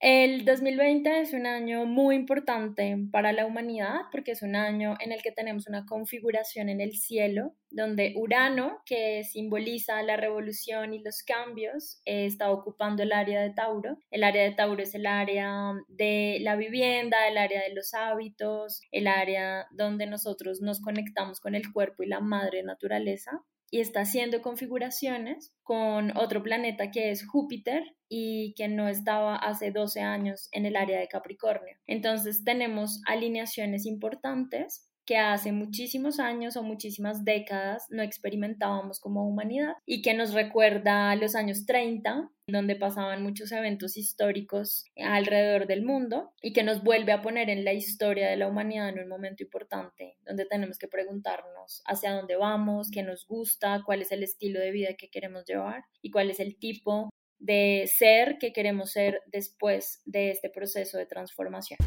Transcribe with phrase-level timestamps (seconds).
[0.00, 5.12] El 2020 es un año muy importante para la humanidad porque es un año en
[5.12, 11.02] el que tenemos una configuración en el cielo donde Urano, que simboliza la revolución y
[11.02, 13.98] los cambios, eh, está ocupando el área de Tauro.
[14.10, 18.80] El área de Tauro es el área de la vivienda, el área de los hábitos,
[18.92, 24.00] el área donde nosotros nos conectamos con el cuerpo y la madre naturaleza y está
[24.00, 30.48] haciendo configuraciones con otro planeta que es Júpiter y que no estaba hace 12 años
[30.52, 31.76] en el área de Capricornio.
[31.86, 39.72] Entonces tenemos alineaciones importantes que hace muchísimos años o muchísimas décadas no experimentábamos como humanidad
[39.84, 45.84] y que nos recuerda a los años 30, donde pasaban muchos eventos históricos alrededor del
[45.84, 49.08] mundo y que nos vuelve a poner en la historia de la humanidad en un
[49.08, 54.22] momento importante, donde tenemos que preguntarnos hacia dónde vamos, qué nos gusta, cuál es el
[54.22, 58.92] estilo de vida que queremos llevar y cuál es el tipo de ser que queremos
[58.92, 61.78] ser después de este proceso de transformación.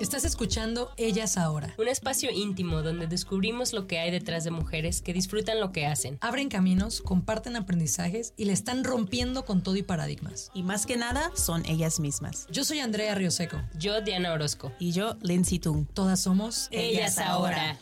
[0.00, 1.74] Estás escuchando Ellas Ahora.
[1.78, 5.86] Un espacio íntimo donde descubrimos lo que hay detrás de mujeres que disfrutan lo que
[5.86, 6.18] hacen.
[6.20, 10.50] Abren caminos, comparten aprendizajes y le están rompiendo con todo y paradigmas.
[10.52, 12.46] Y más que nada, son ellas mismas.
[12.50, 13.62] Yo soy Andrea Rioseco.
[13.78, 14.72] Yo, Diana Orozco.
[14.78, 15.86] Y yo, Lindsay Tung.
[15.92, 17.78] Todas somos Ellas, Ahora.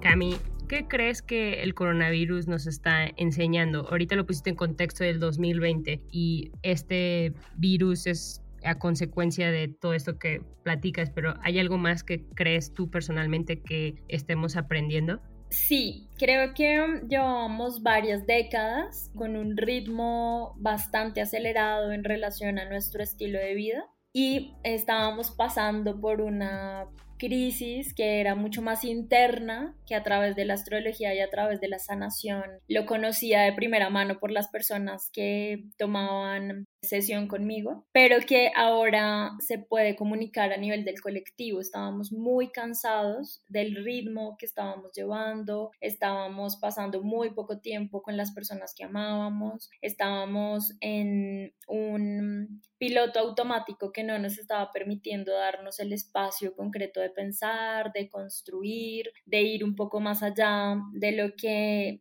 [0.00, 0.36] Cami,
[0.68, 3.88] ¿qué crees que el coronavirus nos está enseñando?
[3.88, 9.92] Ahorita lo pusiste en contexto del 2020 y este virus es a consecuencia de todo
[9.94, 15.20] esto que platicas, pero ¿hay algo más que crees tú personalmente que estemos aprendiendo?
[15.50, 23.02] Sí, creo que llevamos varias décadas con un ritmo bastante acelerado en relación a nuestro
[23.02, 26.86] estilo de vida y estábamos pasando por una
[27.18, 31.60] crisis que era mucho más interna que a través de la astrología y a través
[31.60, 32.44] de la sanación.
[32.68, 39.32] Lo conocía de primera mano por las personas que tomaban sesión conmigo, pero que ahora
[39.40, 41.60] se puede comunicar a nivel del colectivo.
[41.60, 48.32] Estábamos muy cansados del ritmo que estábamos llevando, estábamos pasando muy poco tiempo con las
[48.32, 55.92] personas que amábamos, estábamos en un piloto automático que no nos estaba permitiendo darnos el
[55.92, 62.00] espacio concreto de pensar, de construir, de ir un poco más allá de lo que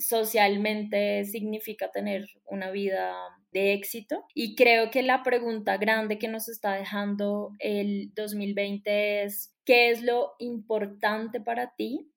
[0.00, 3.14] socialmente significa tener una vida
[3.52, 4.24] de éxito.
[4.34, 10.02] Y creo que la pregunta grande que nos está dejando el 2020 es, ¿qué es
[10.02, 12.10] lo importante para ti?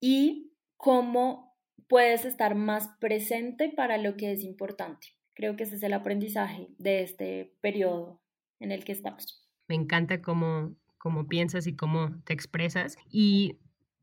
[0.00, 1.56] Y cómo
[1.88, 5.08] puedes estar más presente para lo que es importante.
[5.34, 8.20] Creo que ese es el aprendizaje de este periodo
[8.60, 9.46] en el que estamos.
[9.68, 12.96] Me encanta cómo, cómo piensas y cómo te expresas.
[13.10, 13.58] Y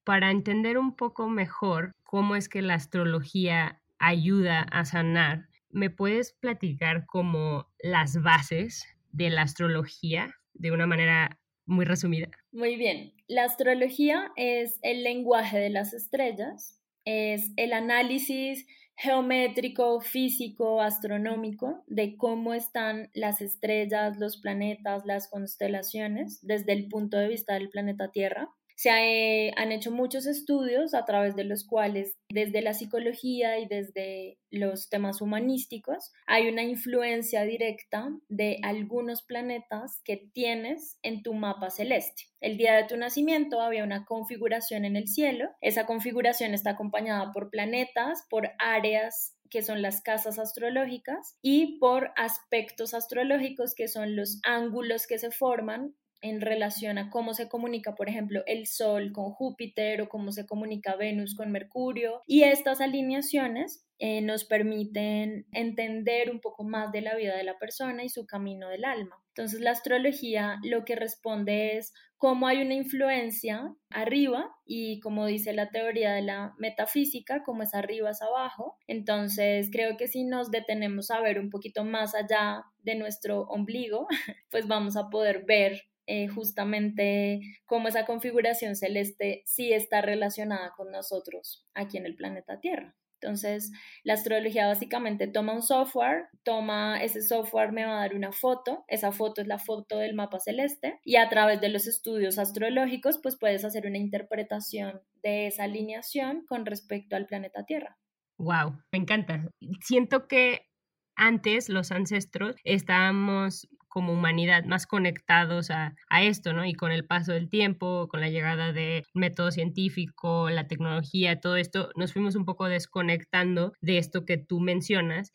[0.05, 6.33] para entender un poco mejor cómo es que la astrología ayuda a sanar, ¿me puedes
[6.33, 12.29] platicar como las bases de la astrología de una manera muy resumida?
[12.51, 13.13] Muy bien.
[13.27, 18.65] La astrología es el lenguaje de las estrellas, es el análisis
[18.97, 27.17] geométrico, físico, astronómico de cómo están las estrellas, los planetas, las constelaciones desde el punto
[27.17, 28.49] de vista del planeta Tierra.
[28.75, 33.67] Se eh, han hecho muchos estudios a través de los cuales desde la psicología y
[33.67, 41.33] desde los temas humanísticos hay una influencia directa de algunos planetas que tienes en tu
[41.33, 42.23] mapa celeste.
[42.41, 45.49] El día de tu nacimiento había una configuración en el cielo.
[45.61, 52.11] Esa configuración está acompañada por planetas, por áreas que son las casas astrológicas y por
[52.17, 55.95] aspectos astrológicos que son los ángulos que se forman
[56.25, 60.47] en relación a cómo se comunica, por ejemplo, el Sol con Júpiter o cómo se
[60.47, 62.23] comunica Venus con Mercurio.
[62.25, 67.59] Y estas alineaciones eh, nos permiten entender un poco más de la vida de la
[67.59, 69.21] persona y su camino del alma.
[69.29, 75.53] Entonces la astrología lo que responde es cómo hay una influencia arriba y como dice
[75.53, 78.79] la teoría de la metafísica, como es arriba es abajo.
[78.87, 84.07] Entonces creo que si nos detenemos a ver un poquito más allá de nuestro ombligo,
[84.49, 90.91] pues vamos a poder ver eh, justamente cómo esa configuración celeste sí está relacionada con
[90.91, 92.95] nosotros aquí en el planeta Tierra.
[93.21, 93.71] Entonces,
[94.03, 98.83] la astrología básicamente toma un software, toma ese software, me va a dar una foto,
[98.87, 103.19] esa foto es la foto del mapa celeste y a través de los estudios astrológicos,
[103.23, 107.97] pues puedes hacer una interpretación de esa alineación con respecto al planeta Tierra.
[108.37, 109.49] Wow, me encanta.
[109.81, 110.67] Siento que
[111.15, 116.65] antes los ancestros estábamos como humanidad más conectados a, esto, ¿no?
[116.65, 121.55] Y con el paso del tiempo, con la llegada del método científico, la tecnología, todo
[121.55, 125.31] esto, nos fuimos un poco desconectando de esto que tú mencionas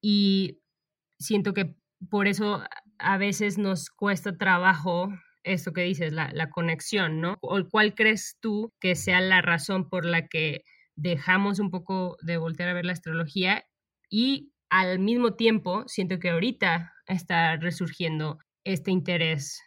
[0.00, 0.60] y
[1.18, 1.74] siento que
[2.08, 2.62] por eso
[2.98, 5.08] a veces nos cuesta trabajo
[5.42, 7.38] esto que dices, la, la conexión, ¿no?
[7.40, 10.62] ¿O cuál crees tú que sea la razón por la que
[10.94, 13.64] dejamos un poco de voltear a ver la astrología
[14.08, 19.60] y al mismo tiempo siento que ahorita está resurgiendo este interés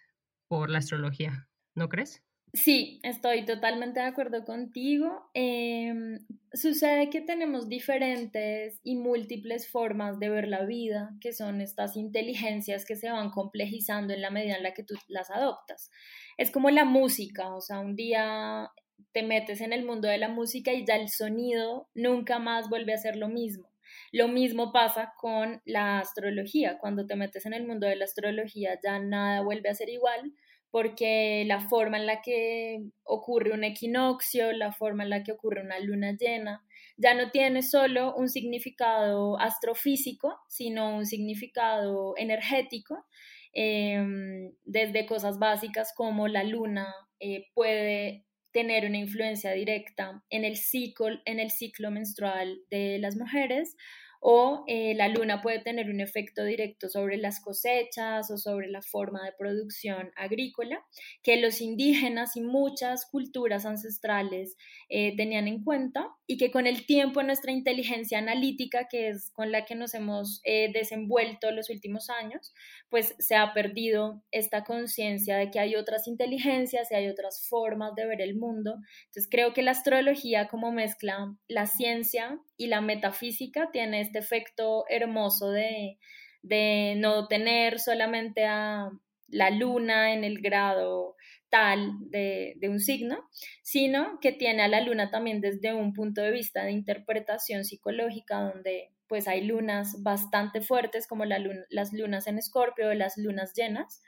[0.47, 2.23] por la astrología, ¿no crees?
[2.53, 5.29] Sí, estoy totalmente de acuerdo contigo.
[5.33, 6.17] Em,
[6.53, 12.85] sucede que tenemos diferentes y múltiples formas de ver la vida, que son estas inteligencias
[12.85, 15.91] que se van complejizando en la medida en la que tú las adoptas.
[16.37, 18.71] Es como la música, o sea, un día
[19.11, 22.93] te metes en el mundo de la música y ya el sonido nunca más vuelve
[22.93, 23.69] a ser lo mismo.
[24.11, 26.77] Lo mismo pasa con la astrología.
[26.79, 30.33] Cuando te metes en el mundo de la astrología ya nada vuelve a ser igual
[30.69, 35.61] porque la forma en la que ocurre un equinoccio, la forma en la que ocurre
[35.61, 36.63] una luna llena,
[36.97, 43.05] ya no tiene solo un significado astrofísico, sino un significado energético,
[43.53, 50.57] em, desde cosas básicas como la luna eh, puede tener una influencia directa en el
[50.57, 53.75] ciclo, en el ciclo menstrual de las mujeres
[54.21, 58.81] o eh, la luna puede tener un efecto directo sobre las cosechas o sobre la
[58.81, 60.83] forma de producción agrícola
[61.23, 64.55] que los indígenas y muchas culturas ancestrales
[64.89, 69.51] eh, tenían en cuenta y que con el tiempo nuestra inteligencia analítica, que es con
[69.51, 72.53] la que nos hemos eh, desenvuelto los últimos años,
[72.89, 77.95] pues se ha perdido esta conciencia de que hay otras inteligencias y hay otras formas
[77.95, 78.75] de ver el mundo.
[79.05, 84.85] Entonces creo que la astrología como mezcla la ciencia y la metafísica tiene este efecto
[84.89, 85.97] hermoso de,
[86.41, 88.89] de no tener solamente a
[89.27, 91.15] la luna en el grado
[91.49, 93.29] tal de, de, un signo,
[93.61, 98.41] sino que tiene a la luna también desde un punto de vista de interpretación psicológica,
[98.41, 101.39] donde pues hay lunas bastante fuertes como la
[101.69, 104.01] las lunas en escorpio o las lunas llenas,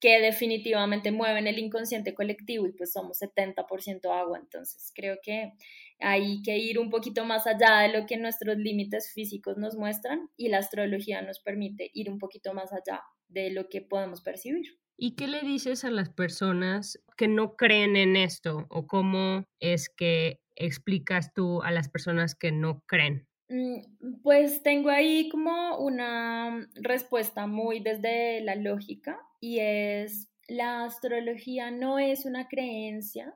[0.00, 5.52] que definitivamente mueven el inconsciente colectivo y pues somos 70% agua, entonces creo que
[6.00, 10.28] hay que ir un poquito más allá de lo que nuestros límites físicos nos muestran
[10.36, 14.78] y la astrología nos permite ir un poquito más allá de lo que podemos percibir.
[14.98, 19.90] ¿Y qué le dices a las personas que no creen en esto o cómo es
[19.90, 23.28] que explicas tú a las personas que no creen?
[23.48, 31.70] Mm, pues tengo ahí como una respuesta muy desde la lógica y es la astrología
[31.70, 33.32] no es una creencia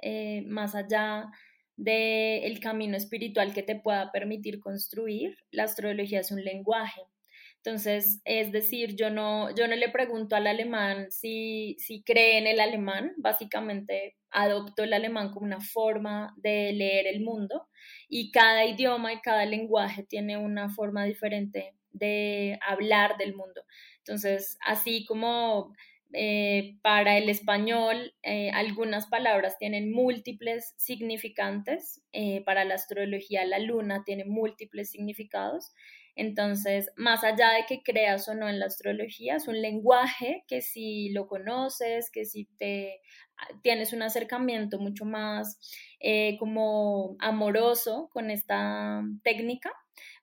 [0.00, 1.26] eh, más allá
[1.76, 5.36] del camino espiritual que te pueda permitir construir.
[5.50, 7.00] La astrología es un lenguaje.
[7.56, 12.46] Entonces, es decir, yo no, yo no le pregunto al alemán si, si cree en
[12.46, 17.66] el alemán, básicamente adopto el alemán como una forma de leer el mundo
[18.08, 23.64] y cada idioma y cada lenguaje tiene una forma diferente de hablar del mundo.
[24.08, 25.74] Entonces, así como
[26.14, 32.02] eh, para el español, eh, algunas palabras tienen múltiples significantes.
[32.12, 35.74] Eh, para la astrología, la luna tiene múltiples significados.
[36.14, 40.62] Entonces, más allá de que creas o no en la astrología, es un lenguaje que
[40.62, 43.02] si lo conoces, que si te
[43.36, 45.60] ah, tienes un acercamiento mucho más
[46.38, 49.72] como amoroso con esta técnica,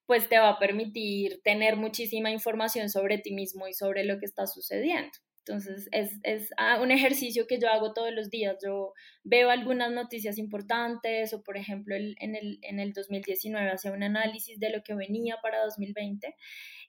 [0.05, 4.25] pues te va a permitir tener muchísima información sobre ti mismo y sobre lo que
[4.25, 5.17] está sucediendo.
[5.47, 8.57] Entonces, es, ah, un ejercicio que yo hago todos los días.
[8.63, 8.93] Yo
[9.24, 14.59] veo algunas noticias importantes o, por ejemplo, en, el, en el 2019 hacía un análisis
[14.59, 16.35] de lo que venía para 2020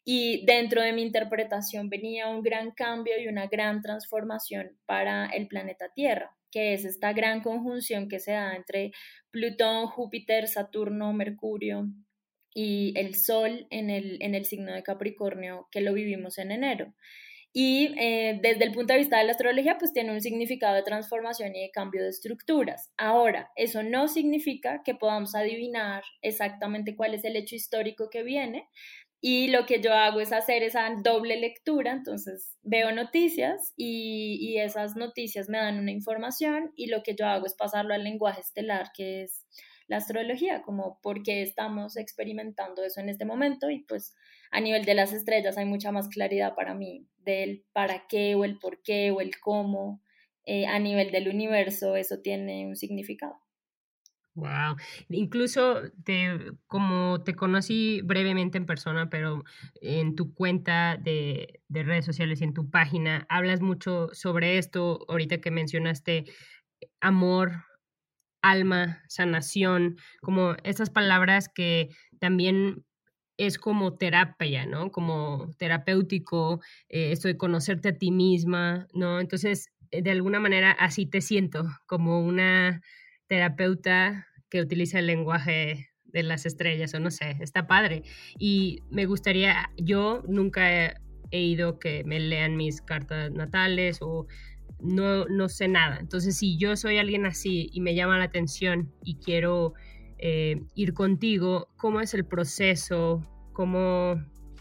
[0.05, 5.49] y dentro de mi interpretación venía un gran cambio y una gran transformación para el
[5.49, 8.93] planeta Tierra, que es esta gran conjunción que se da entre
[9.31, 11.89] Plutón, Júpiter, Saturno, Mercurio
[12.57, 16.95] y el Sol en el, en el signo de Capricornio, que lo vivimos en enero
[17.59, 20.83] y eh, desde el punto de vista de la astrología, pues tiene un significado de
[20.83, 22.91] transformación y de cambio de estructuras.
[22.99, 28.69] Ahora, eso no significa que podamos adivinar exactamente cuál es el hecho histórico que viene,
[29.23, 34.59] y lo que yo hago es hacer esa doble lectura, entonces veo noticias y, y,
[34.59, 38.43] esas noticias me dan una información y lo que yo hago es pasarlo al lenguaje
[38.43, 39.47] estelar, que es
[39.89, 44.15] la astrología, como por qué estamos experimentando eso en este momento y pues
[44.51, 48.45] a nivel de las estrellas hay mucha más claridad para mí del para qué o
[48.45, 50.03] el por qué o el cómo.
[50.49, 53.35] Eh, a nivel del universo eso tiene un significado.
[54.37, 54.77] Wow.
[55.09, 59.45] Incluso te, como te conocí brevemente en persona, pero
[59.81, 65.07] en tu cuenta de, de, redes sociales y en tu página, hablas mucho sobre esto,
[65.09, 66.27] ahorita que mencionaste
[67.01, 67.66] amor,
[68.51, 72.85] alma, sanación, como estas palabras que también
[73.39, 74.91] es como terapia, ¿no?
[74.91, 79.21] Como terapéutico, eh, esto de conocerte a ti misma, ¿no?
[79.21, 82.81] Entonces, de alguna manera así te siento, como una
[83.29, 88.03] terapeuta que utiliza el lenguaje de las estrellas o no sé, está padre.
[88.39, 90.95] Y me gustaría, yo nunca he,
[91.31, 94.27] ido que me lean mis cartas natales o
[94.81, 95.99] no, no sé nada.
[95.99, 99.75] Entonces, si yo soy alguien así y me llama la atención y quiero
[100.19, 103.23] eh, ir contigo, ¿cómo es el proceso?
[103.53, 104.17] ¿Cómo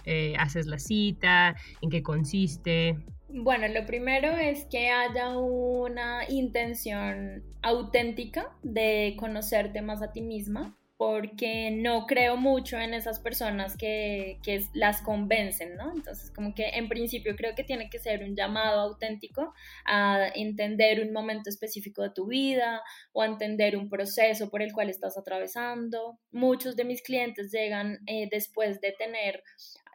[0.05, 1.55] eh, haces la cita?
[1.81, 2.97] ¿En qué consiste?
[3.27, 10.77] Bueno, lo primero es que haya una intención auténtica de conocerte más a ti misma,
[10.97, 15.91] porque no creo mucho en esas personas que, que, las convencen, ¿no?
[15.93, 19.53] Entonces, como que en principio creo que tiene que ser un llamado auténtico
[19.85, 24.89] a entender un momento específico de tu vida o entender un proceso por el cual
[24.89, 26.17] estás atravesando.
[26.31, 29.43] Muchos de mis clientes llegan eh, después de tener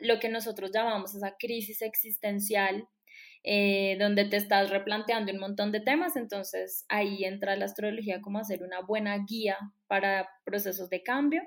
[0.00, 2.86] lo que nosotros llamamos esa crisis existencial
[3.42, 8.38] eh, donde te estás replanteando un montón de temas, entonces ahí entra la astrología como
[8.38, 9.56] hacer una buena guía
[9.86, 11.42] para procesos de cambio.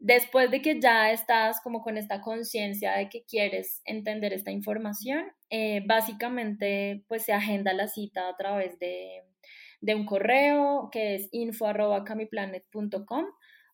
[0.00, 5.26] Después de que ya estás como con esta conciencia de que quieres entender esta información,
[5.48, 9.22] eh, básicamente pues se agenda la cita a través de,
[9.80, 13.26] de un correo que es info.camiplanet.com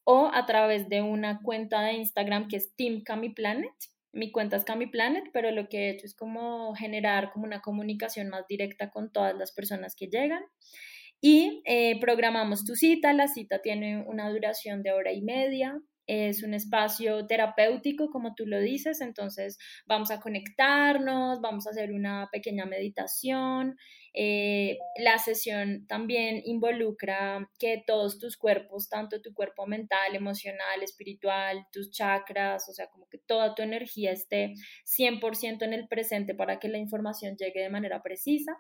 [0.05, 3.73] o a través de una cuenta de Instagram que es Team Camiplanet
[4.13, 7.61] mi cuenta es Cami Planet, pero lo que he hecho es como generar como una
[7.61, 10.43] comunicación más directa con todas las personas que llegan.
[11.21, 16.43] Y eh, programamos tu cita, la cita tiene una duración de hora y media, es
[16.43, 22.29] un espacio terapéutico, como tú lo dices, entonces vamos a conectarnos, vamos a hacer una
[22.33, 23.77] pequeña meditación.
[24.15, 31.67] Eh, la sesión también involucra que todos tus cuerpos, tanto tu cuerpo mental, emocional, espiritual,
[31.71, 34.55] tus chakras, o sea, como que toda tu energía esté
[34.87, 38.57] 100% en el presente para que la información llegue de manera precisa.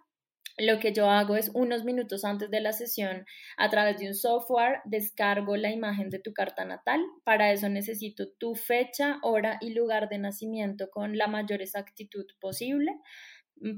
[0.59, 3.25] Lo que yo hago es unos minutos antes de la sesión,
[3.57, 7.01] a través de un software, descargo la imagen de tu carta natal.
[7.23, 12.93] Para eso necesito tu fecha, hora y lugar de nacimiento con la mayor exactitud posible.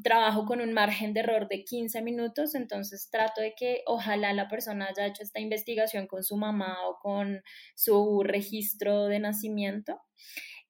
[0.03, 4.49] Trabajo con un margen de error de 15 minutos, entonces trato de que ojalá la
[4.49, 7.43] persona haya hecho esta investigación con su mamá o con
[7.75, 10.01] su registro de nacimiento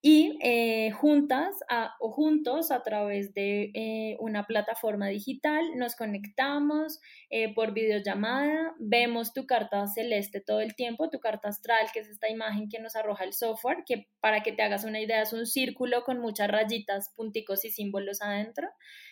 [0.03, 1.55] y eh, juntas
[1.99, 9.35] o juntos a través de eh, una plataforma digital nos conectamos eh, por videollamada, vemos
[9.35, 12.97] tu carta celeste todo el tiempo, tu carta astral, que es esta imagen que nos
[12.97, 16.51] arroja el software, que para que te hagas una idea es un círculo con muchas
[16.51, 18.69] rayitas, punticos y símbolos adentro,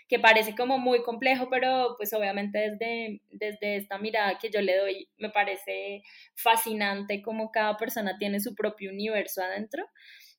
[0.08, 4.78] que parece como muy complejo, pero pues obviamente desde, desde esta mirada que yo le
[4.78, 6.02] doy me parece
[6.34, 9.86] fascinante cómo cada persona tiene su propio universo adentro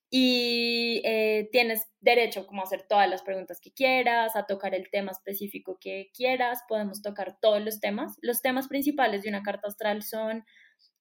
[0.09, 4.89] y eh, tienes derecho como a hacer todas las preguntas que quieras, a tocar el
[4.89, 8.17] tema específico que quieras, podemos tocar todos los temas.
[8.21, 10.45] Los temas principales de una carta astral son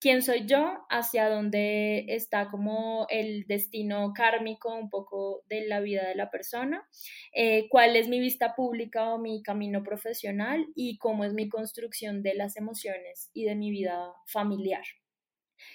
[0.01, 6.07] quién soy yo, hacia dónde está como el destino kármico un poco de la vida
[6.07, 6.87] de la persona,
[7.33, 12.23] eh, cuál es mi vista pública o mi camino profesional y cómo es mi construcción
[12.23, 14.85] de las emociones y de mi vida familiar.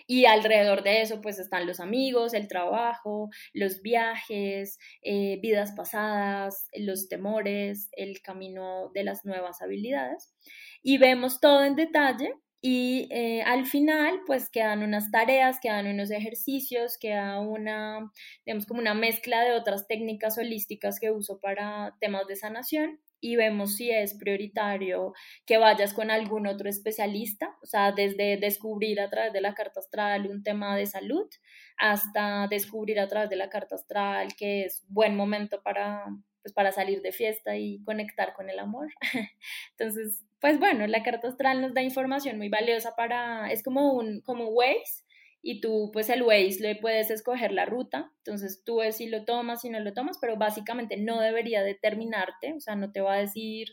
[0.08, 6.68] Y alrededor de eso, pues están los amigos, el trabajo, los viajes, eh, vidas pasadas,
[6.74, 10.34] los temores, el camino de las nuevas habilidades.
[10.82, 12.34] Y vemos todo en detalle
[12.66, 18.10] y eh, al final, pues quedan unas tareas, quedan unos ejercicios, queda una,
[18.46, 23.38] digamos, como una mezcla de otras técnicas holísticas que uso para temas de sanación y
[23.38, 25.14] vemos si es prioritario
[25.46, 29.80] que vayas con algún otro especialista, o sea, desde descubrir a través de la carta
[29.80, 31.30] astral un tema de salud
[31.78, 36.06] hasta descubrir a través de la carta astral que es buen momento para,
[36.42, 38.90] pues, para salir de fiesta y conectar con el amor.
[39.78, 44.20] Entonces, pues bueno, la carta astral nos da información muy valiosa para, es como un,
[44.20, 45.03] como Waze,
[45.44, 49.26] y tú pues el Waze le puedes escoger la ruta, entonces tú ves si lo
[49.26, 53.16] tomas, si no lo tomas, pero básicamente no debería determinarte, o sea, no te va
[53.16, 53.68] a decir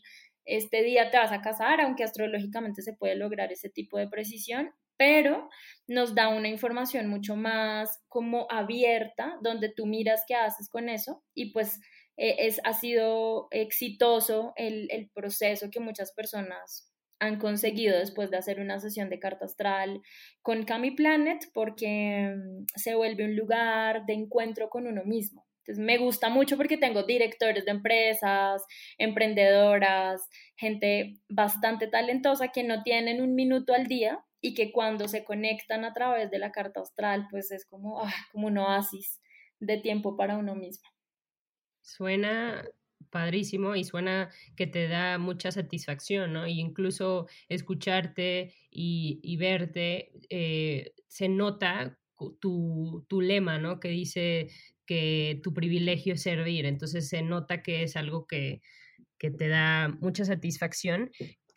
[0.45, 4.73] este día te vas a casar, aunque astrológicamente se puede lograr ese tipo de precisión,
[4.97, 5.49] pero
[5.87, 11.23] nos da una información mucho más como abierta, donde tú miras qué haces con eso
[11.35, 11.81] y pues
[12.17, 16.90] eh, es, ha sido exitoso el, el proceso que muchas personas
[17.21, 20.03] han conseguido después de hacer una sesión de carta astral
[20.43, 25.47] con Cami Planet porque mm, se vuelve un lugar de encuentro con uno mismo.
[25.59, 28.65] Entonces me gusta mucho porque tengo directores de empresas,
[28.97, 35.23] emprendedoras, gente bastante talentosa que no tienen un minuto al día y que cuando se
[35.23, 39.21] conectan a través de la carta astral, pues es como, ah, como un oasis
[39.61, 40.89] de tiempo para uno mismo.
[41.83, 42.65] Suena
[43.11, 46.47] padrísimo y suena que te da mucha satisfacción, ¿no?
[46.47, 51.99] Y incluso escucharte y, verte, eh, se nota
[52.41, 53.81] tu, tu, lema, ¿no?
[53.81, 54.49] Que dice
[54.87, 58.61] que tu privilegio es servir, entonces se nota que es algo que,
[59.19, 61.11] que te da mucha satisfacción.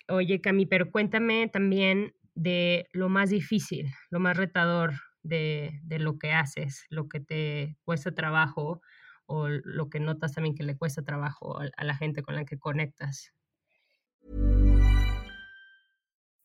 [0.08, 6.18] Oye, Cami, pero cuéntame también de lo más difícil, lo más retador de, de lo
[6.18, 8.82] que haces, lo que te cuesta trabajo
[9.34, 12.58] o lo que notas también que le cuesta trabajo a la gente con la que
[12.58, 13.32] conectas.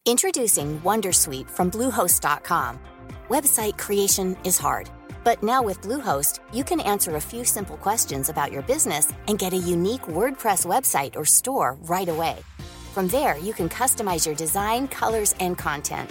[0.07, 2.79] Introducing Wondersuite from Bluehost.com.
[3.29, 4.89] Website creation is hard,
[5.23, 9.39] but now with Bluehost, you can answer a few simple questions about your business and
[9.39, 12.39] get a unique WordPress website or store right away.
[12.95, 16.11] From there, you can customize your design, colors, and content.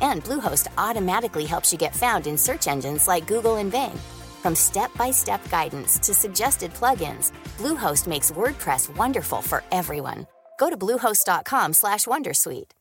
[0.00, 4.00] And Bluehost automatically helps you get found in search engines like Google and Bing.
[4.44, 10.26] From step-by-step guidance to suggested plugins, Bluehost makes WordPress wonderful for everyone.
[10.60, 12.74] Go to bluehost.com/wondersuite.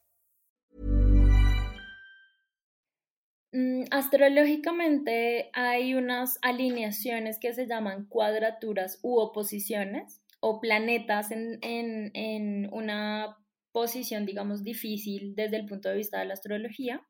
[3.54, 12.12] Mm, astrológicamente hay unas alineaciones que se llaman cuadraturas u oposiciones o planetas en, en,
[12.14, 13.38] en una
[13.72, 17.02] posición, digamos, difícil desde el punto de vista de la astrología.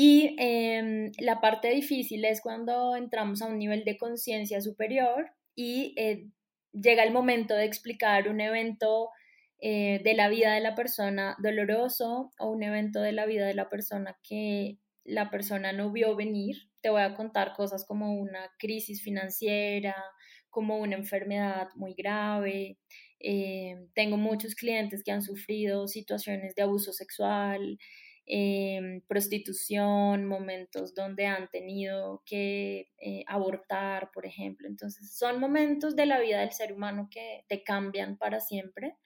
[0.00, 5.92] Y em, la parte difícil es cuando entramos a un nivel de conciencia superior y
[5.96, 6.28] eh,
[6.72, 9.10] llega el momento de explicar un evento
[9.60, 13.54] eh, de la vida de la persona doloroso o un evento de la vida de
[13.54, 16.70] la persona que la persona no vio venir.
[16.80, 19.96] Te voy a contar cosas como una crisis financiera,
[20.48, 22.78] como una enfermedad muy grave.
[23.18, 27.78] Eh, tengo muchos clientes que han sufrido situaciones de abuso sexual,
[28.30, 34.68] Em, prostitución, momentos donde han tenido que eh, abortar, por ejemplo.
[34.68, 38.96] Entonces, son momentos de la vida del ser humano que te cambian para siempre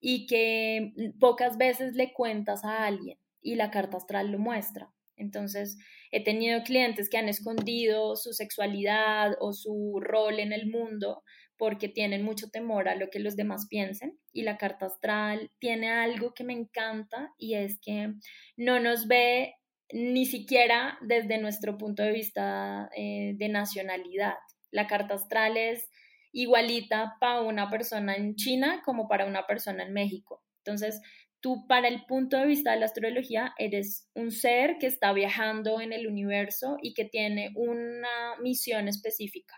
[0.00, 4.92] y que pocas veces le cuentas a alguien y la carta astral lo muestra.
[5.14, 5.78] Entonces,
[6.10, 11.22] he tenido clientes que han escondido su sexualidad o su rol en el mundo
[11.58, 15.90] porque tienen mucho temor a lo que los demás piensen y la carta astral tiene
[15.90, 18.12] algo que me encanta y es que
[18.56, 19.54] no nos ve
[19.92, 24.34] ni siquiera desde nuestro punto de vista eh, de nacionalidad.
[24.70, 25.88] La carta astral es
[26.32, 30.42] igualita para una persona en China como para una persona en México.
[30.64, 31.00] Entonces,
[31.40, 35.80] tú para el punto de vista de la astrología eres un ser que está viajando
[35.80, 39.54] en el universo y que tiene una misión específica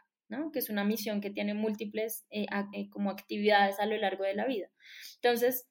[0.53, 4.35] que es una misión que tiene múltiples eh, eh, como actividades a lo largo de
[4.35, 4.69] la vida.
[5.17, 5.69] Entonces,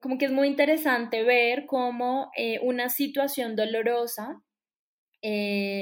[0.00, 4.40] como que es muy interesante ver cómo eh, una situación dolorosa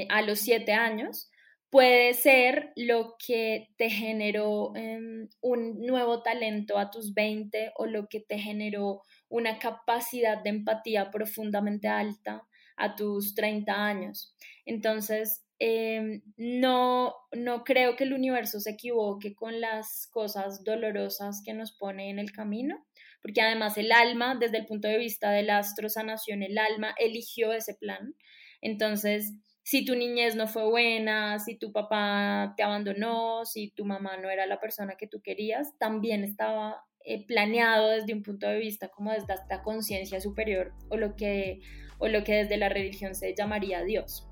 [0.09, 1.29] a los siete años
[1.69, 8.07] puede ser lo que te generó em, un nuevo talento a tus 20 o lo
[8.07, 14.35] que te generó una capacidad de empatía profundamente alta a tus 30 años.
[14.65, 21.53] Entonces, Em, no, no creo que el universo se equivoque con las cosas dolorosas que
[21.53, 22.85] nos pone en el camino,
[23.21, 27.53] porque además el alma, desde el punto de vista de la astrosanación, el alma eligió
[27.53, 28.13] ese plan.
[28.59, 34.17] Entonces, si tu niñez no fue buena, si tu papá te abandonó, si tu mamá
[34.17, 38.59] no era la persona que tú querías, también estaba eh, planeado desde un punto de
[38.59, 41.61] vista como desde esta conciencia superior o lo, que,
[41.99, 44.27] o lo que desde la religión se llamaría Dios.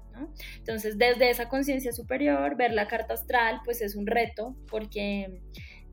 [0.57, 5.41] Entonces, desde esa conciencia superior, ver la carta astral, pues es un reto, porque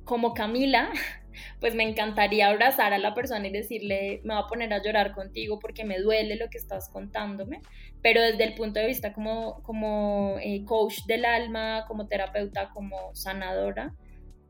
[0.04, 0.90] como Camila,
[1.60, 5.12] pues me encantaría abrazar a la persona y decirle, me voy a poner a llorar
[5.12, 7.60] contigo porque me duele lo que estás contándome,
[8.02, 13.14] pero desde el punto de vista como, como eh, coach del alma, como terapeuta, como
[13.14, 13.94] sanadora,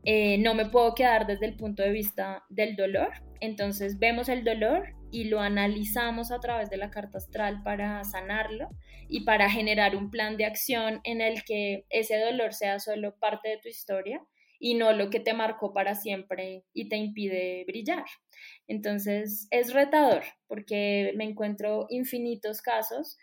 [0.05, 3.09] eh, no me puedo quedar desde el punto de vista del dolor.
[3.41, 8.69] Entonces vemos el dolor y lo analizamos a través de la carta astral para sanarlo
[9.07, 13.49] y para generar un plan de acción en el que ese dolor sea solo parte
[13.49, 14.21] de tu historia
[14.59, 18.05] y no lo que te marcó para siempre y te impide brillar.
[18.67, 23.17] Entonces es retador porque me encuentro infinitos casos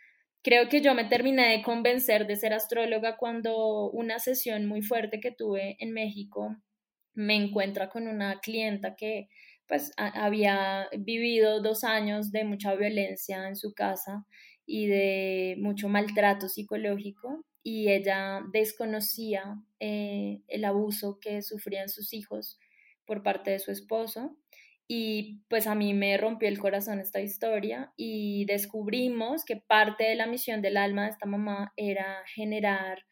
[0.46, 5.18] creo que yo me terminé de convencer de ser astróloga cuando una sesión muy fuerte
[5.18, 6.56] que tuve en México
[7.14, 9.28] me encuentra con una clienta que
[9.68, 14.24] pues había vivido dos años de mucha violencia en su casa
[14.64, 22.60] y de mucho maltrato psicológico y ella desconocía eh, el abuso que sufrían sus hijos
[23.04, 24.36] por parte de su esposo.
[24.88, 30.14] Y pues a mí me rompió el corazón esta historia y descubrimos que parte de
[30.14, 33.04] la misión del alma de esta mamá era generar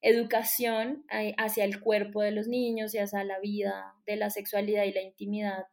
[0.00, 4.84] educación eh, hacia el cuerpo de los niños y hacia la vida de la sexualidad
[4.84, 5.64] y la intimidad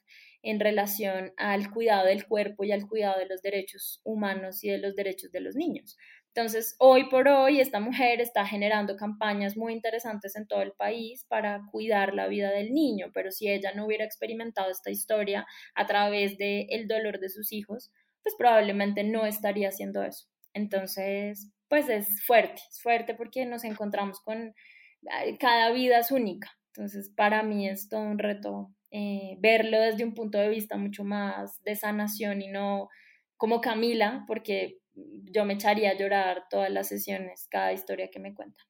[0.42, 4.78] en relación al cuidado del cuerpo y al cuidado de los derechos humanos y de
[4.78, 5.98] los derechos de los niños.
[6.28, 11.26] Entonces, hoy por hoy, esta mujer está generando campañas muy interesantes en todo el país
[11.28, 15.46] para cuidar la vida del niño, pero si ella no hubiera experimentado esta historia
[15.76, 17.92] a través del el dolor de sus hijos,
[18.24, 20.28] pues probablemente no estaría haciendo eso.
[20.54, 24.54] Entonces, pues es fuerte, es fuerte porque nos encontramos con,
[25.40, 26.52] cada vida es única.
[26.74, 31.04] Entonces, para mí es todo un reto eh, verlo desde un punto de vista mucho
[31.04, 32.90] más de sanación y no
[33.38, 38.34] como Camila, porque yo me echaría a llorar todas las sesiones, cada historia que me
[38.34, 38.66] cuentan.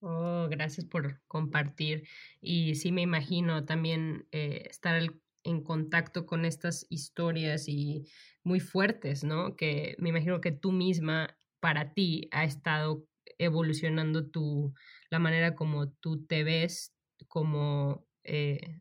[0.00, 2.06] Oh, gracias por compartir.
[2.40, 5.00] Y sí me imagino también eh, estar
[5.44, 8.06] en contacto con estas historias y
[8.42, 9.56] muy fuertes, ¿no?
[9.56, 13.06] Que me imagino que tú misma, para ti, ha estado
[13.38, 14.74] evolucionando tu,
[15.10, 16.94] la manera como tú te ves
[17.28, 18.80] como eh,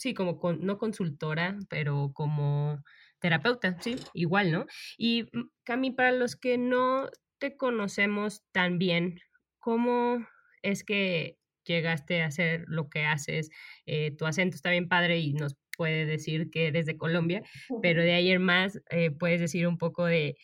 [0.00, 2.82] sí, como no consultora, pero como
[3.20, 4.66] terapeuta, sí, igual, ¿no?
[4.96, 9.20] Y mm, Cami, para los que no te conocemos tan bien,
[9.58, 10.26] ¿cómo
[10.62, 11.38] es que
[11.74, 13.50] llegaste a hacer lo que haces?
[13.86, 17.42] Eh, tu acento está bien padre y nos puede decir que eres de Colombia,
[17.82, 20.36] pero de ayer más eh, puedes decir un poco de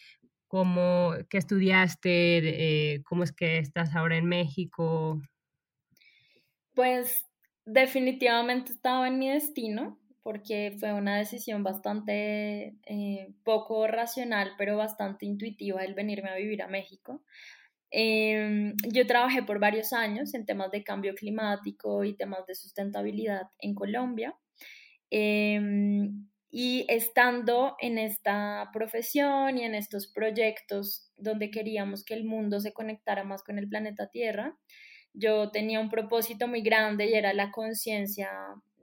[0.46, 5.20] cómo, qué estudiaste, cómo es que estás ahora en México.
[6.74, 7.26] Pues
[7.64, 15.24] definitivamente estaba en mi destino porque fue una decisión bastante eh, poco racional, pero bastante
[15.24, 17.22] intuitiva el venirme a vivir a México.
[17.90, 23.42] Em, yo trabajé por varios años en temas de cambio climático y temas de sustentabilidad
[23.58, 24.36] en Colombia.
[25.10, 32.60] Em, y estando en esta profesión y en estos proyectos donde queríamos que el mundo
[32.60, 34.56] se conectara más con el planeta Tierra,
[35.14, 38.30] yo tenía un propósito muy grande y era la conciencia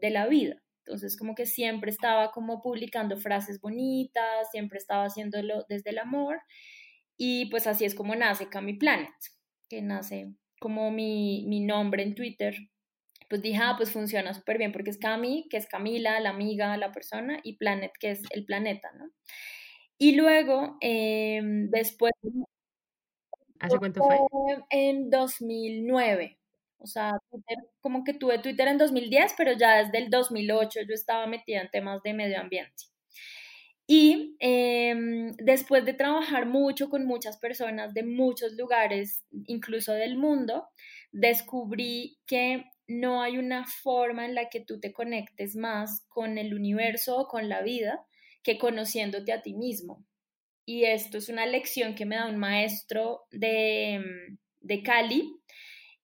[0.01, 0.61] de la vida.
[0.85, 6.41] Entonces, como que siempre estaba como publicando frases bonitas, siempre estaba haciéndolo desde el amor.
[7.17, 9.09] Y pues así es como nace Cami Planet,
[9.69, 12.55] que nace como mi, mi nombre en Twitter.
[13.29, 16.77] Pues dije, ah, pues funciona súper bien porque es Cami, que es Camila, la amiga,
[16.77, 19.09] la persona, y Planet, que es el planeta, ¿no?
[19.97, 22.13] Y luego, em, después
[23.59, 24.17] ¿Hace cuánto fue?
[24.69, 26.37] En 2009.
[26.79, 27.13] O sea,
[27.79, 31.71] como que tuve Twitter en 2010, pero ya desde el 2008 yo estaba metida en
[31.71, 32.83] temas de medio ambiente.
[33.87, 40.67] Y em, después de trabajar mucho con muchas personas de muchos lugares, incluso del mundo,
[41.11, 46.53] descubrí que no hay una forma en la que tú te conectes más con el
[46.53, 48.05] universo o con la vida
[48.43, 50.05] que conociéndote a ti mismo
[50.65, 55.35] y esto es una lección que me da un maestro de, mm, de Cali.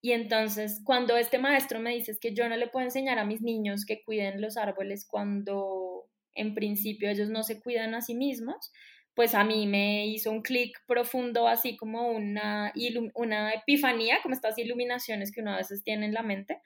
[0.02, 3.42] Y entonces, cuando este maestro me dice que yo no le puedo enseñar a mis
[3.42, 5.88] niños que cuiden los árboles cuando
[6.36, 8.72] en principio ellos no se cuidan a sí mismos,
[9.20, 12.72] pues a mí me hizo un clic profundo, así como una,
[13.15, 16.62] una epifanía, como estas iluminaciones que uno a veces tiene en la mente.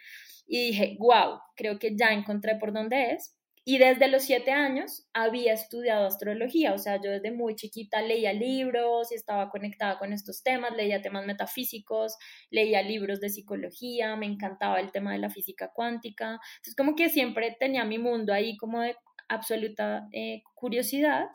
[0.45, 3.35] Y dije, wow, creo que ya encontré por dónde es.
[3.65, 8.33] Y desde los siete años había estudiado astrología, o sea, yo desde muy chiquita leía
[8.33, 12.17] libros y estaba conectada con estos temas, leía temas metafísicos,
[12.51, 17.07] leía libros de psicología, me encantaba el tema de la física cuántica, entonces como que
[17.07, 18.97] siempre tenía mi mundo ahí como de
[19.29, 21.27] absoluta eh, curiosidad.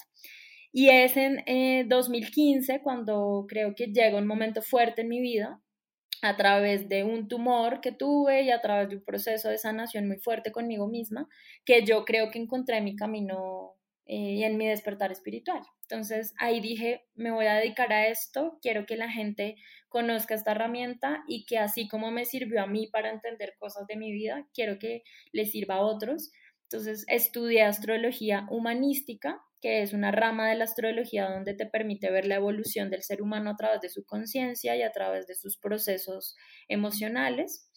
[0.72, 5.61] Y es en 2015 eh, cuando creo que llega un momento fuerte en mi vida,
[6.22, 10.09] a través de un tumor que tuve y a través de un proceso de sanación
[10.09, 11.29] muy fuerte conmigo misma,
[11.64, 13.74] que yo creo que encontré mi camino
[14.07, 15.62] eh, y en mi despertar espiritual.
[15.83, 19.57] Entonces ahí dije, me voy a dedicar a esto, quiero que la gente
[19.88, 23.96] conozca esta herramienta y que así como me sirvió a mí para entender cosas de
[23.96, 26.31] mi vida, quiero que le sirva a otros.
[26.70, 32.26] Entonces estudié astrología humanística que es una rama de la astrología donde te permite ver
[32.26, 35.57] la evolución del ser humano a través de su conciencia y a través de sus
[35.57, 36.37] procesos
[36.68, 37.68] emocionales.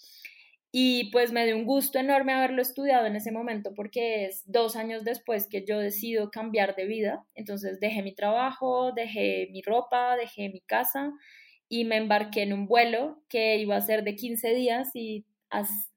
[0.71, 4.75] Y pues me dio un gusto enorme haberlo estudiado en ese momento porque es dos
[4.75, 7.25] años después que yo decido cambiar de vida.
[7.36, 11.12] Entonces dejé mi trabajo, dejé mi ropa, dejé mi casa
[11.67, 15.25] y me embarqué en un vuelo que iba a ser de 15 días y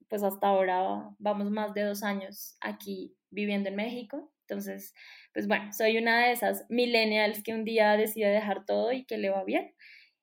[0.09, 4.31] pues hasta ahora vamos más de dos años aquí viviendo en México.
[4.47, 4.95] Entonces,
[5.33, 9.17] pues bueno, soy una de esas millennials que un día decide dejar todo y que
[9.17, 9.75] le va bien.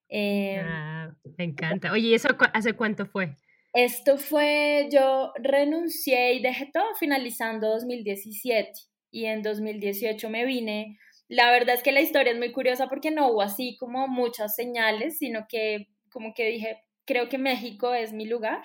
[0.09, 1.91] Em, ah, me encanta.
[1.91, 3.35] Oye, ¿y eso hace cuánto fue?
[3.73, 8.71] Esto fue, yo renuncié y dejé todo finalizando 2017
[9.11, 10.97] y en 2018 me vine.
[11.29, 14.55] La verdad es que la historia es muy curiosa porque no hubo así como muchas
[14.55, 18.61] señales, sino que como que dije, creo que México es mi lugar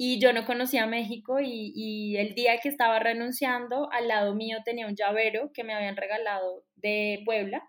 [0.00, 4.58] y yo no conocía México y, y, el día que estaba renunciando, al lado mío
[4.64, 7.64] tenía un llavero que me habían regalado de Puebla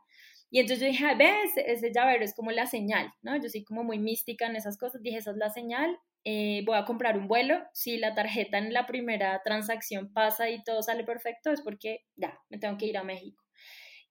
[0.51, 3.35] y entonces yo dije, ves, ese llavero es como la señal, ¿no?
[3.37, 6.77] Yo soy como muy mística en esas cosas, dije, esa es la señal, eh, voy
[6.77, 11.03] a comprar un vuelo, si la tarjeta en la primera transacción pasa y todo sale
[11.03, 13.43] perfecto, es porque ya, me tengo que ir a México.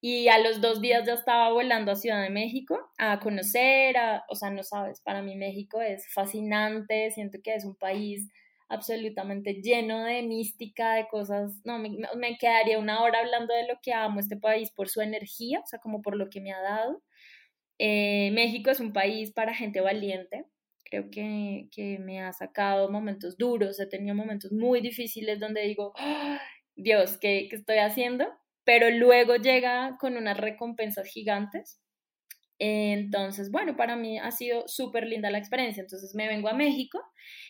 [0.00, 4.24] Y a los dos días ya estaba volando a Ciudad de México a conocer, a,
[4.28, 8.30] o sea, no sabes, para mí México es fascinante, siento que es un país
[8.68, 13.80] absolutamente lleno de mística, de cosas, no, me, me, quedaría una hora hablando de lo
[13.82, 16.60] que amo este país por su energía, o sea, como por lo que me ha
[16.60, 17.02] dado.
[17.78, 20.44] Eh, México es un país para gente valiente,
[20.84, 25.92] creo que, que, me ha sacado momentos duros, he tenido momentos muy difíciles donde digo,
[26.76, 28.26] Dios, ¿qué, ¿qué estoy haciendo?
[28.68, 31.80] Pero luego llega con unas recompensas gigantes
[32.60, 35.80] entonces, bueno, para mí ha sido súper linda la experiencia.
[35.80, 37.00] Entonces me vengo a México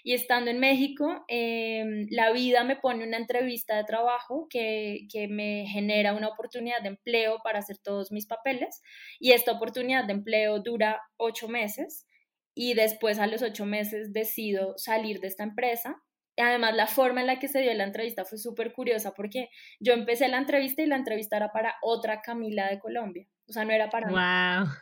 [0.05, 5.29] y estando en México, em, la vida me pone una entrevista de trabajo que, que,
[5.29, 8.83] me genera una oportunidad de empleo para hacer todos mis papeles
[9.19, 12.07] y esta oportunidad de empleo dura ocho meses
[12.55, 16.03] y después a los ocho meses decido salir de esta empresa
[16.41, 19.93] además la forma en la que se dio la entrevista fue súper curiosa porque yo
[19.93, 23.73] empecé la entrevista y la entrevista era para otra Camila de Colombia, o sea, no
[23.73, 24.67] era para wow.
[24.67, 24.73] mí.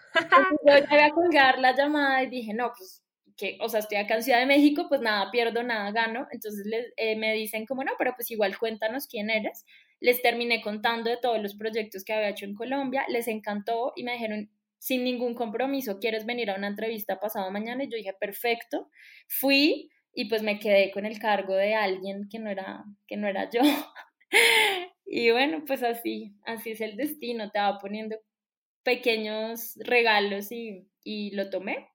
[0.66, 3.02] yo iba a colgar la llamada y dije, no, pues
[3.36, 6.26] que, o sea, estoy acá en Ciudad de México, pues nada pierdo, nada gano.
[6.30, 9.64] Entonces les, eh, me dicen como no, pero pues igual cuéntanos quién eres.
[10.00, 14.04] Les terminé contando de todos los proyectos que había hecho en Colombia, les encantó y
[14.04, 17.84] me dijeron, sin ningún compromiso, ¿quieres venir a una entrevista pasado mañana?
[17.84, 18.90] Y yo dije, perfecto.
[19.26, 23.28] Fui, y pues me quedé con el cargo de alguien que no era, que no
[23.28, 23.60] era yo.
[25.06, 28.16] y bueno, pues así, así es el destino, te va poniendo
[28.82, 31.90] pequeños regalos y, y lo tomé.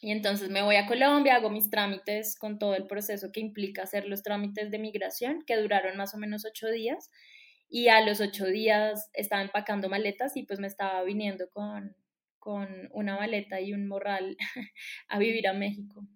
[0.00, 3.82] Y entonces me voy a Colombia, hago mis trámites con todo el proceso que implica
[3.82, 7.10] hacer los trámites de migración, que duraron más o menos ocho días.
[7.68, 11.96] Y a los ocho días estaba empacando maletas y pues me estaba viniendo con,
[12.38, 14.36] con una maleta y un morral
[15.08, 16.06] a vivir a México.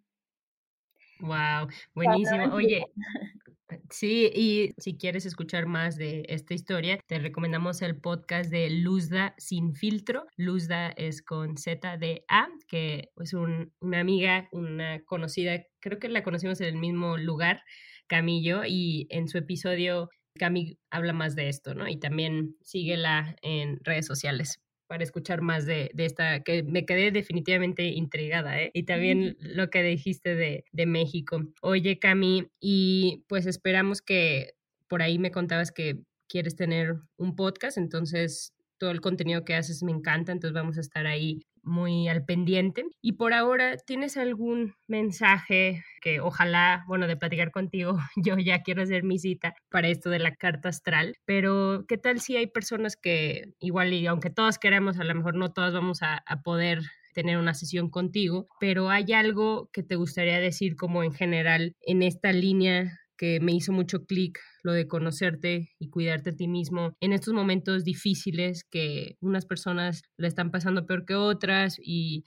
[1.20, 2.54] Wow, buenísimo.
[2.54, 2.86] Oye,
[3.90, 9.34] sí, y si quieres escuchar más de esta historia, te recomendamos el podcast de Luzda
[9.38, 10.24] Sin Filtro.
[10.36, 16.22] Luzda es con Z de A, que es una amiga, una conocida, creo que la
[16.22, 17.62] conocimos en el mismo lugar,
[18.06, 21.88] Camillo, y en su episodio Cami habla más de esto, ¿no?
[21.88, 27.12] Y también síguela en redes sociales para escuchar más de, de, esta, que me quedé
[27.12, 28.72] definitivamente intrigada, ¿eh?
[28.74, 31.44] Y también lo que dijiste de, de México.
[31.62, 34.54] Oye, Cami, y pues esperamos que
[34.88, 39.84] por ahí me contabas que quieres tener un podcast, entonces todo el contenido que haces
[39.84, 42.84] me encanta, entonces vamos a estar ahí muy al pendiente.
[43.00, 48.82] Y por ahora, ¿tienes algún mensaje que ojalá, bueno, de platicar contigo, yo ya quiero
[48.82, 52.96] hacer mi cita para esto de la carta astral, pero ¿qué tal si hay personas
[52.96, 56.80] que igual y aunque todos queremos, a lo mejor no todas vamos a poder
[57.12, 62.02] tener una sesión contigo, pero hay algo que te gustaría decir como en general en
[62.02, 66.94] esta línea que me hizo mucho clic lo de conocerte y cuidarte a ti mismo
[67.00, 72.24] en estos momentos difíciles que unas personas le están pasando peor que otras y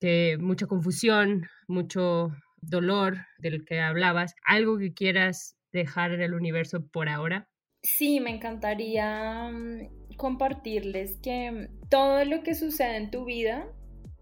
[0.00, 2.30] que mucha confusión, mucho
[2.62, 4.34] dolor del que hablabas.
[4.46, 7.50] ¿Algo que quieras dejar en el universo por ahora?
[7.82, 13.66] Sí, me encantaría mm, compartirles que todo lo que sucede en tu vida,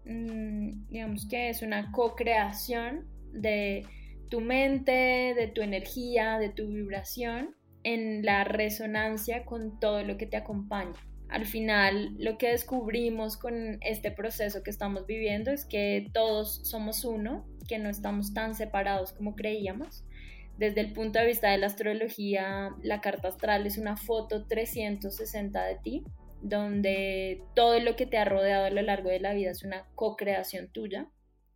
[0.03, 3.85] mm, digamos que es una co-creación de
[4.31, 10.25] tu mente, de tu energía, de tu vibración en la resonancia con todo lo que
[10.25, 10.95] te acompaña.
[11.27, 17.03] Al final, lo que descubrimos con este proceso que estamos viviendo es que todos somos
[17.03, 20.05] uno, que no estamos tan separados como creíamos.
[20.57, 25.63] Desde el punto de vista de la astrología, la carta astral es una foto 360
[25.65, 26.03] de ti,
[26.41, 29.87] donde todo lo que te ha rodeado a lo largo de la vida es una
[29.95, 31.07] co-creación tuya.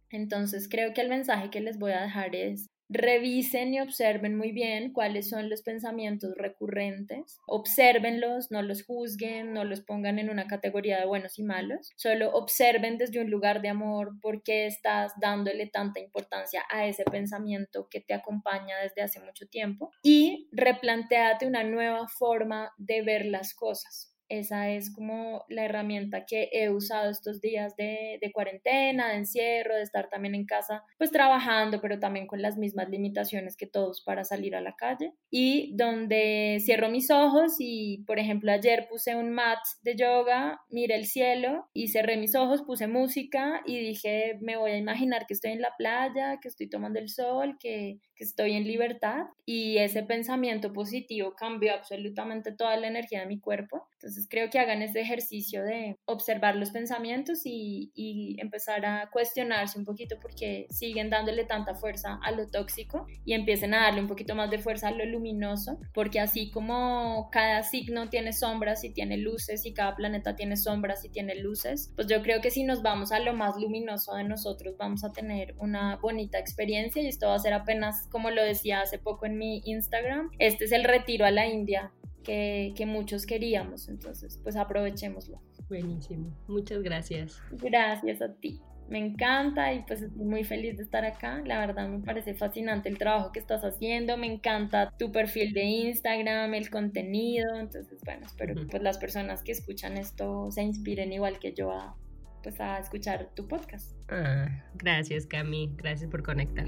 [0.09, 4.51] Entonces creo que el mensaje que les voy a dejar es revisen y observen muy
[4.51, 10.47] bien cuáles son los pensamientos recurrentes, observenlos, no los juzguen, no los pongan en una
[10.47, 15.13] categoría de buenos y malos, solo observen desde un lugar de amor por qué estás
[15.19, 19.91] dándole tanta importancia a ese pensamiento que te acompaña desde hace mucho tiempo.
[20.03, 24.14] Y replanteate una nueva forma de ver las cosas.
[24.29, 29.75] Esa es como la herramienta que he usado estos días de, de, cuarentena, de encierro,
[29.75, 34.01] de estar también en casa, pues trabajando, pero también con las mismas limitaciones que todos
[34.01, 35.13] para salir a la calle.
[35.29, 40.95] Y donde cierro mis ojos y, por ejemplo, ayer puse un mat de yoga, miré
[40.95, 45.33] el cielo y cerré mis ojos, puse música y dije, me voy a imaginar que
[45.33, 49.27] estoy en la playa, que estoy tomando el sol, que, que estoy en libertad.
[49.45, 53.87] Y ese pensamiento positivo cambió absolutamente toda la energía de mi cuerpo.
[53.93, 59.79] Entonces, creo que hagan ese ejercicio de observar los pensamientos y, y, empezar a cuestionarse
[59.79, 64.07] un poquito porque siguen dándole tanta fuerza a lo tóxico y empiecen a darle un
[64.07, 68.91] poquito más de fuerza a lo luminoso, porque así como cada signo tiene sombras y
[68.91, 72.63] tiene luces y cada planeta tiene sombras y tiene luces, pues yo creo que si
[72.63, 77.07] nos vamos a lo más luminoso de nosotros vamos a tener una bonita experiencia y
[77.07, 80.71] esto va a ser apenas, como lo decía hace poco en mi Instagram, este es
[80.71, 81.91] el retiro a la India
[82.25, 83.87] que, muchos queríamos.
[83.87, 85.41] Entonces, pues aprovechémoslo.
[85.69, 86.35] Buenísimo.
[86.47, 87.41] Muchas gracias.
[87.51, 88.61] Gracias a ti.
[88.87, 91.41] Me encanta y pues estoy muy feliz de estar acá.
[91.43, 94.15] La verdad me parece fascinante el trabajo que estás haciendo.
[94.15, 97.55] Me encanta tu perfil de Instagram, el contenido.
[97.55, 101.71] Entonces, bueno, espero que pues, las personas que escuchan esto se inspiren igual que yo
[101.71, 101.97] a,
[102.43, 103.95] pues, a escuchar tu podcast.
[104.09, 105.73] Ah, gracias, Cami.
[105.77, 106.67] Gracias por conectar.